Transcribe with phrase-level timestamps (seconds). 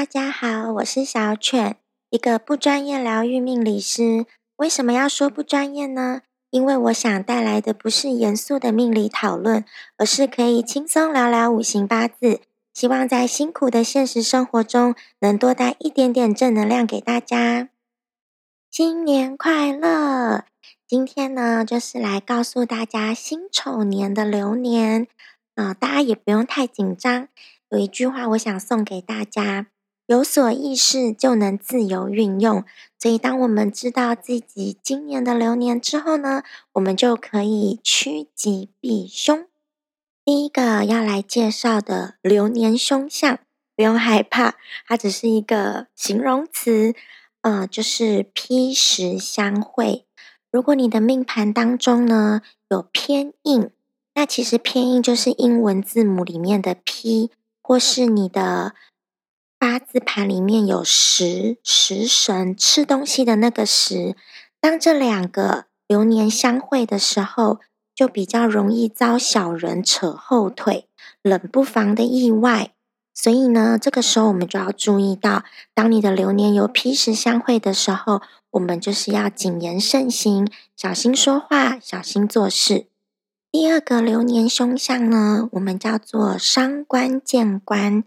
[0.00, 1.76] 大家好，我是小犬，
[2.08, 4.24] 一个不专业疗愈命理师。
[4.56, 6.22] 为什么要说不专业呢？
[6.48, 9.62] 因为我想带来的不是严肃的命理讨论，
[9.98, 12.40] 而是可以轻松聊聊五行八字。
[12.72, 17.68] 希望在辛苦的现实生活中，能多带一点点正能量给大家。
[18.70, 20.46] 新年快乐！
[20.88, 25.06] 今天呢，就是来告诉大家辛丑年的流年。
[25.56, 27.28] 啊，大家也不用太紧张。
[27.68, 29.66] 有一句话，我想送给大家。
[30.10, 32.64] 有所意识，就能自由运用。
[32.98, 36.42] 所以，当我们知道自己今年的流年之后呢，
[36.72, 39.46] 我们就可以趋吉避凶。
[40.24, 43.38] 第一个要来介绍的流年凶相，
[43.76, 46.92] 不用害怕，它只是一个形容词，
[47.42, 50.06] 呃，就是披食相会。
[50.50, 53.70] 如果你的命盘当中呢有偏印，
[54.16, 57.30] 那其实偏印就是英文字母里面的 P，
[57.62, 58.74] 或是你的。
[59.60, 64.16] 八字盘里面有食食神吃东西的那个食，
[64.58, 67.60] 当这两个流年相会的时候，
[67.94, 70.86] 就比较容易遭小人扯后腿，
[71.20, 72.72] 冷不防的意外。
[73.12, 75.44] 所以呢，这个时候我们就要注意到，
[75.74, 78.22] 当你的流年有披食相会的时候，
[78.52, 82.86] 我们就是要谨言慎行，小心说话，小心做事。
[83.52, 88.04] 第二个流年凶相呢，我们叫做伤官见官。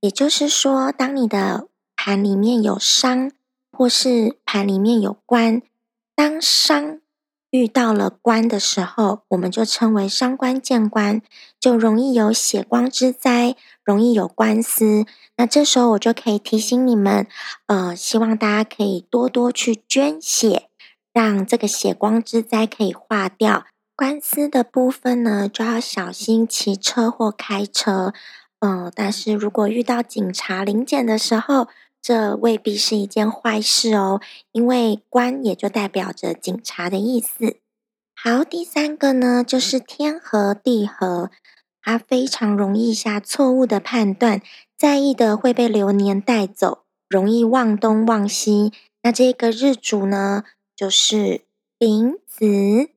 [0.00, 3.32] 也就是说，当你的盘里面有伤，
[3.72, 5.62] 或是盘里面有官，
[6.14, 7.00] 当伤
[7.50, 11.22] 遇到了官的时候，我们就称为伤官见官，
[11.58, 15.04] 就容易有血光之灾，容易有官司。
[15.36, 17.26] 那这时候我就可以提醒你们，
[17.66, 20.68] 呃，希望大家可以多多去捐血，
[21.12, 23.64] 让这个血光之灾可以化掉。
[23.94, 28.12] 官司的部分呢，就要小心骑车或开车。
[28.60, 31.68] 嗯，但是如果遇到警察临检的时候，
[32.00, 34.20] 这未必是一件坏事哦，
[34.52, 37.56] 因为官也就代表着警察的意思。
[38.14, 41.30] 好，第三个呢，就是天和地合，
[41.82, 44.40] 他非常容易下错误的判断，
[44.76, 48.72] 在意的会被流年带走，容易忘东忘西。
[49.02, 50.44] 那这个日主呢，
[50.74, 51.42] 就是
[51.78, 52.88] 丙子，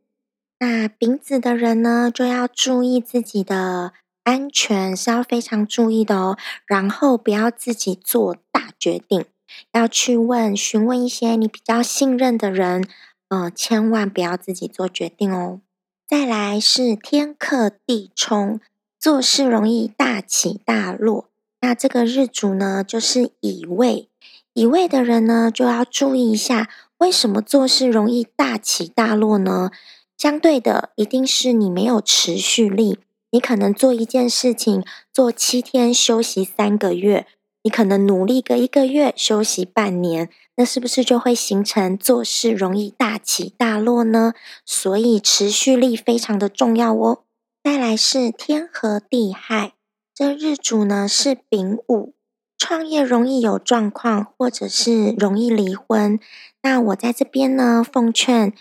[0.59, 3.91] 那丙子的人呢，就要注意自己的。
[4.29, 9.25] 安全是要非常注意的哦，然后不要自己做大决定，
[9.73, 12.87] 要去问询问一些你比较信任的人，
[13.29, 15.61] 呃，千万不要自己做决定哦。
[16.07, 18.59] 再来是天克地冲，
[18.99, 21.25] 做事容易大起大落。
[21.61, 24.09] 那这个日主呢，就是乙未，
[24.53, 26.69] 乙未的人呢就要注意一下，
[26.99, 29.71] 为什么做事容易大起大落呢？
[30.15, 32.99] 相对的，一定是你没有持续力。
[33.31, 37.27] 你可能做一件事情，做七天休息三个月，
[37.63, 44.33] 你可能努力个一个月休息半年，那是不是就会形成做事容易大起大落呢？
[44.65, 47.23] 所以持续力非常的重要哦。
[47.63, 49.73] 再来是天和地害，
[50.15, 52.13] 这日主呢是丙午，
[52.57, 56.19] 创业容易有状况，或者是容易离婚。
[56.63, 58.53] 那我在这边呢，奉劝。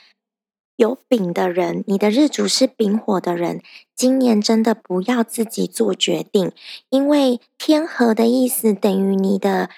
[0.78, 3.60] 有丙的人，你的日主是丙火的人，
[3.96, 6.52] 今年真的不要自己做决定，
[6.88, 9.70] 因为天合的意思等于你的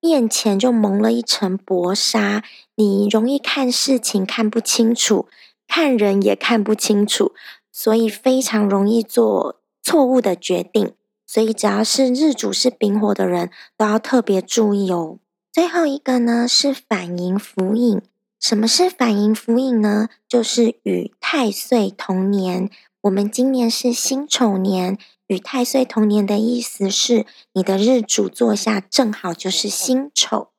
[0.00, 2.44] 面前就蒙了一层薄纱，
[2.76, 5.26] 你容易看事情看不清楚，
[5.66, 7.32] 看人也看不清楚，
[7.72, 10.92] 所以非常容易做错误的决定。
[11.26, 15.18] 所以只要是日主是丙火的人，都要特别注意哦。
[15.50, 18.00] 最后一个呢是反迎福影。
[18.44, 20.10] 什么是反迎福影呢？
[20.28, 22.68] 就是与太岁同年。
[23.00, 27.24] 我们今年是辛丑年，与太岁同年的意思是，
[27.54, 30.50] 你的日主坐下正好就是辛丑。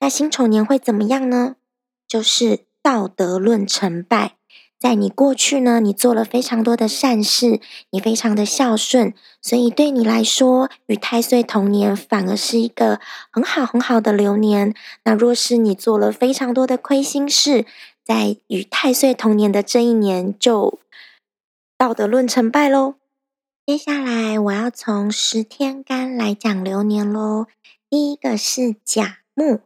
[0.00, 1.56] 那辛丑年会怎么样呢？
[2.08, 4.38] 就是道德论成败。
[4.78, 14.74] 在你过去呢，你做了非常多的善事，你非常的孝顺，所以对你来说，与太岁同年反而是一个很好很好的流年。
[15.04, 17.64] 那若是你做了非常多的亏心事，
[18.04, 20.78] 在与太岁同年的这一年，就
[21.78, 22.96] 道德论成败喽。
[23.64, 27.46] 接下来我要从十天干来讲流年喽。
[27.88, 29.60] 第一个是甲木，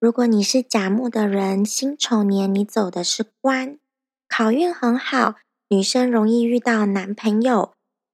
[0.00, 3.78] 如果你是甲木的人，辛丑年你走的是官。
[4.28, 5.36] 考运很好，
[5.68, 7.72] 女生容易遇到男朋友，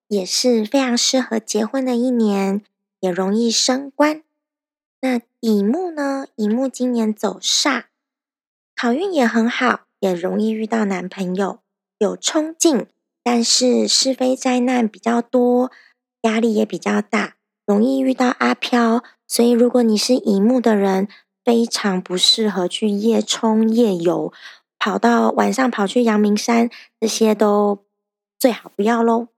[0.09, 2.63] 也是非常适合结婚的一年，
[3.01, 4.23] 也容易升官。
[5.01, 6.27] 那乙木呢？
[6.37, 7.85] 乙木今年走煞，
[8.77, 11.59] 考运也很好，也容易遇到男朋友，
[11.99, 12.87] 有冲劲，
[13.25, 15.73] 但是是非灾难比较多，
[16.23, 17.35] 压力也比较大，
[17.67, 21.09] 容易遇到阿飘，所以如果你是乙木的人，
[21.45, 24.33] 非常不适合去夜冲夜游，
[24.85, 26.69] 跑到晚上跑去阳明山，
[26.99, 27.85] 这些都
[28.37, 29.29] 最好不要喽。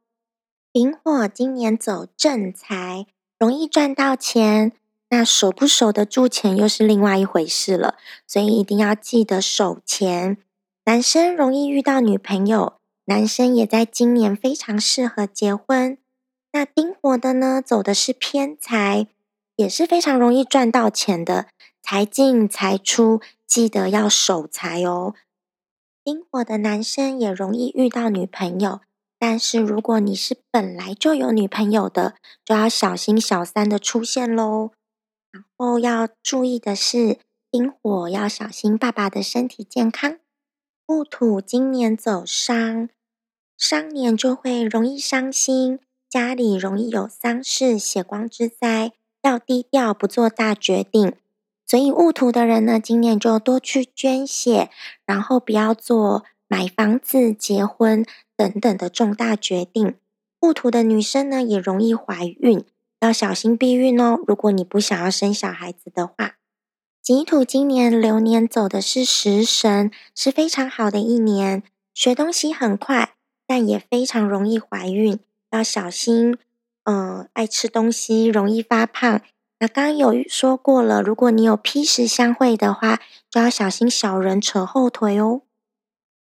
[0.73, 3.05] 丙火今年走正财，
[3.39, 4.73] 容易赚到钱，
[5.11, 7.97] 那守不守得住钱又是另外一回事了，
[8.27, 10.39] 所以一定要记得守钱。
[10.87, 15.99] 男生容易遇到女朋友，男生也在今年非常适合结婚。
[16.53, 19.09] 那丁火的呢，走的是偏财，
[19.57, 21.49] 也是非常容易赚到钱的，
[21.83, 25.13] 财进财出，记得要守财哦。
[26.05, 28.83] 丁火的男生也容易遇到女朋友，
[29.19, 34.73] 但是如果你是本来就有女朋友的，就要小心小三的出现喽。
[35.33, 37.19] 然后要注意的是，
[37.51, 40.19] 丁火要小心爸爸的身体健康。
[40.89, 42.91] 戊土今年走伤，
[43.57, 45.81] 伤年就会容易伤心，
[46.11, 48.93] 家里容易有丧事、血光之灾，
[49.23, 51.15] 要低调，不做大决定。
[51.67, 54.71] 所以戊土的人呢，今年就多去捐血，
[55.07, 58.05] 然后不要做买房子、结婚
[58.37, 59.95] 等等的重大决定。
[60.41, 62.65] 戊土的女生呢，也容易怀孕，
[63.01, 64.19] 要小心避孕哦。
[64.27, 66.37] 如果你不想要生小孩子的话。
[67.03, 71.63] 己土今年流年走的是食神，是非常好的一年，
[71.93, 73.15] 学东西很快，
[73.47, 75.19] 但也非常容易怀孕，
[75.51, 76.39] 要小心。
[76.85, 79.21] 嗯，爱吃东西容易发胖。
[79.61, 85.43] 那刚有说过了，如果你有披食相会的话，就要小心小人扯后腿哦。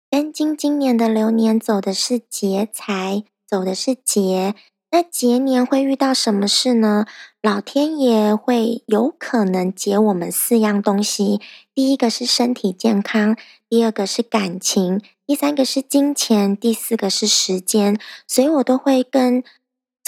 [0.10, 4.56] 庚金今年的流年走的是劫财，走的是劫。
[4.92, 7.06] 那劫年会遇到什么事呢？
[7.44, 11.40] 老天爷会有可能劫我们四样东西：
[11.76, 13.38] 第一个是身体健康，
[13.70, 18.00] 第二个是感情，第三个是金钱，第四个是时间。
[18.28, 19.44] 所以我都会跟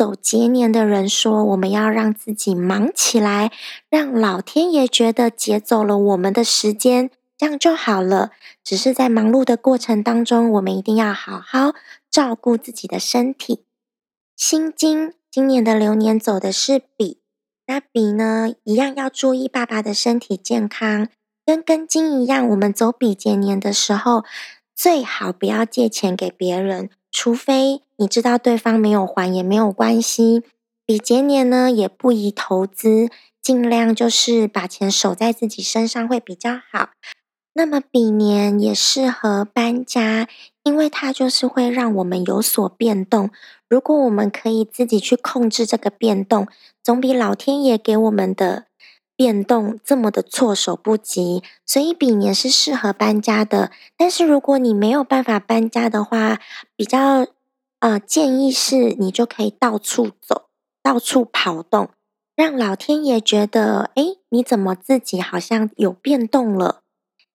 [0.02, 3.52] 走劫年的人说，我们要让自己忙起来，
[3.88, 8.32] 让老天爷觉得劫走了我们的时间，这样就好了。
[8.64, 11.76] 只是在忙碌的过程当中，我们一定要好好
[12.10, 13.66] 照顾自己的身体。
[14.36, 17.20] 辛金今年的流年走的是比，
[17.68, 21.10] 那比呢一样要注意爸爸的身体健康，
[21.46, 24.26] 跟庚金一样，我们走比劫年的时候，
[24.74, 30.44] 最好不要借钱给别人，除非你知道对方没有还也没有关系。
[30.86, 33.10] 比劫年呢也不宜投资，
[33.42, 36.90] 尽量就是把钱守在自己身上会比较好。
[37.54, 40.28] 那么比年也适合搬家，
[40.64, 43.30] 因为它就是会让我们有所变动。
[43.68, 46.48] 如果我们可以自己去控制这个变动，
[46.82, 48.66] 总比老天爷给我们的
[49.22, 51.44] 变动这么的措手不及。
[51.64, 53.70] 所以比年是适合搬家的。
[53.96, 56.40] 但是如果你没有办法搬家的话，
[56.76, 57.28] 比较
[57.82, 60.46] 呃建议是你就可以到处走，
[60.82, 61.90] 到处跑动，
[62.36, 66.82] 让老天爷觉得，哎，你怎么自己好像有变动了？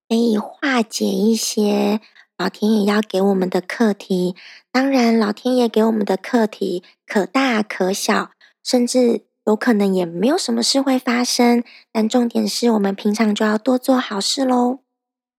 [0.08, 2.00] 可以化解一些
[2.36, 4.34] 老天爷要给我们的课题。
[4.72, 8.32] 当然，老天爷给我们的课题可大可小，
[8.64, 11.64] 甚至有可能也没有什么事会发生。
[11.90, 14.80] 但重点是我们平常就要多做好事喽。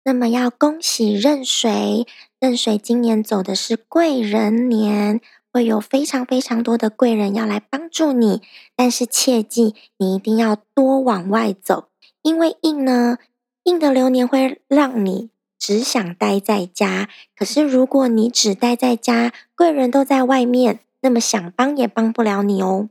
[0.03, 2.07] 那么要恭喜壬水，
[2.39, 5.21] 壬水今年走的是贵人年，
[5.51, 8.41] 会有非常非常多的贵人要来帮助你。
[8.75, 11.89] 但是切记，你一定要多往外走，
[12.23, 13.17] 因为印呢。
[13.63, 15.29] 硬的流年会让你
[15.59, 22.87] 只想待在家，可是如果你只待在家，贵人都在外面，那么想帮也帮不了你哦。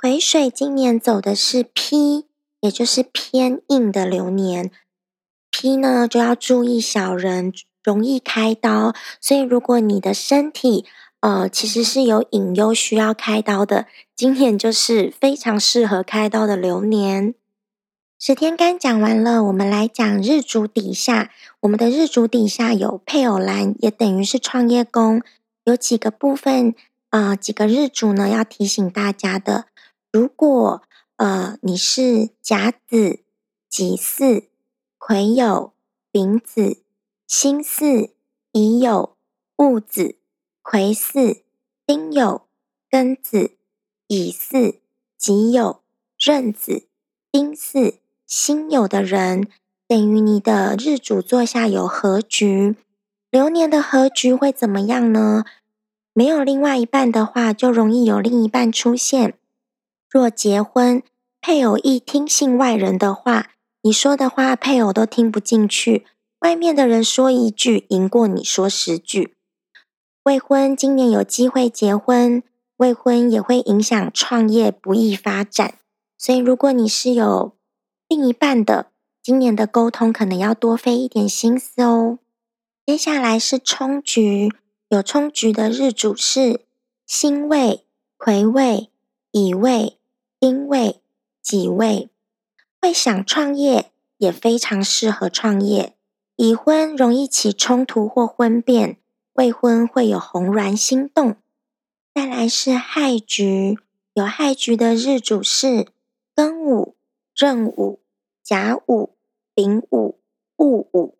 [0.00, 2.26] 癸水今年走的是 P，，
[2.60, 4.70] 也就是偏硬的流年
[5.50, 7.52] ，P 呢就要注意小人
[7.82, 10.84] 容易开刀，所以如果你的身体
[11.18, 17.34] 呃其实是有隐忧需要开刀的，今年就是非常适合开刀的流年。
[18.20, 21.32] 十天干讲完了，我们来讲日主底下。
[21.62, 25.20] 我们的日主底下有配偶栏，也等于是创业宫。
[25.64, 26.74] 有几个部分，
[27.10, 28.28] 呃，几个日主呢？
[28.28, 29.66] 要提醒大家的，
[30.12, 30.82] 如果
[31.16, 33.20] 呃你是甲子、
[33.68, 34.48] 己巳、
[34.98, 35.72] 癸酉、
[36.10, 36.82] 丙子、
[37.26, 38.14] 辛巳、
[38.52, 39.12] 乙酉、
[39.56, 40.16] 戊子、
[40.62, 41.44] 癸巳、
[41.86, 42.42] 丁酉、
[42.90, 43.56] 庚子、
[44.06, 44.80] 乙巳、
[45.16, 45.78] 己酉、
[46.18, 46.86] 壬子、
[47.30, 48.00] 丁巳。
[48.26, 49.48] 辛酉的人
[49.86, 52.76] 等于你的日主座下有合局，
[53.30, 55.46] 流年的合局会怎么样呢？
[56.12, 59.37] 没有另外一半的话，就容易有另一半出现。
[60.10, 61.02] 若结婚，
[61.40, 63.50] 配偶一听信外人的话，
[63.82, 66.06] 你说的话配偶都听不进去，
[66.40, 69.34] 外面的人说一句赢过你说十句。
[70.24, 72.42] 未婚今年有机会结婚，
[72.78, 75.74] 未婚也会影响创业不易发展。
[76.16, 77.52] 所以如果你是有
[78.08, 78.90] 另一半的，
[79.22, 82.18] 今年的沟通可能要多费一点心思哦。
[82.86, 84.48] 接下来是冲局，
[84.88, 86.62] 有冲局的日主是
[87.06, 87.84] 辛未、
[88.16, 88.88] 癸未、
[89.32, 89.97] 乙未、
[90.40, 91.00] 丁未、
[91.42, 92.10] 己未，
[92.80, 95.94] 会想创业，也非常适合创业。
[96.36, 98.98] 已婚容易起冲突或婚变，
[99.32, 101.34] 未婚会有红鸾心动。
[102.14, 103.76] 再来是亥局，
[104.14, 105.88] 有亥局的日主是
[106.36, 106.94] 庚午、
[107.34, 107.98] 壬午、
[108.44, 109.10] 甲午、
[109.52, 110.20] 丙午、
[110.54, 111.16] 戊午。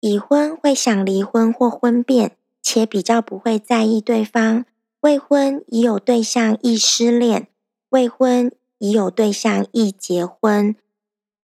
[0.00, 4.64] 已婚会想离婚或婚变，且比较不会在意对方；
[5.00, 7.48] 未婚已有对象易失恋，
[7.90, 10.74] 未婚已有对象易结婚。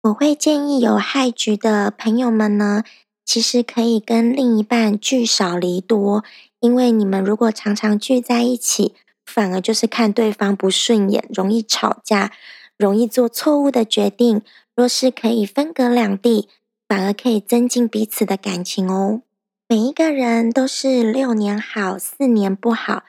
[0.03, 2.85] 我会建议有害局的朋友们呢，
[3.25, 6.23] 其实可以跟另一半聚少离多，
[6.61, 8.95] 因为你们如果常常聚在一起，
[9.25, 12.31] 反而就是看对方不顺眼，容易吵架，
[12.77, 14.43] 容易做错误的决定。
[14.77, 16.49] 若是可以分隔两地。
[16.89, 19.23] 反而可以增进彼此的感情哦。
[19.67, 23.05] 每一个人都是六年好，四年不好，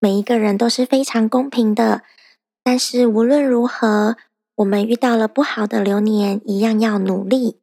[0.00, 2.02] 每一个人都是非常公平的。
[2.64, 4.16] 但是无论如何，
[4.56, 7.56] 我们遇到了不好的流年，一样要努力；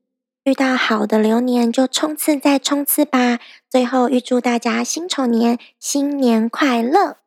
[0.44, 3.40] 遇到好的流年，就冲刺再冲刺吧。
[3.70, 7.18] 最后预祝大家辛丑年新年快乐！